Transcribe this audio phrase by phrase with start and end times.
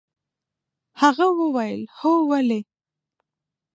[1.01, 2.61] هغه وويل هو ولې.